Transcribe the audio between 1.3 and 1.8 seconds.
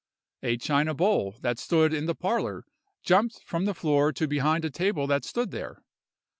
that